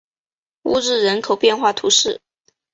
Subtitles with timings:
[0.63, 2.19] 乌日人口变化图示